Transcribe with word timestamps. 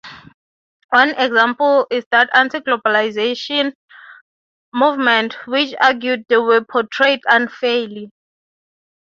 One 0.89 1.11
example 1.11 1.85
is 1.91 2.07
the 2.09 2.27
anti-globalization 2.33 3.71
movement, 4.73 5.35
which 5.45 5.75
argued 5.79 6.25
they 6.27 6.37
were 6.37 6.63
portrayed 6.65 7.19
unfairly. 7.27 8.09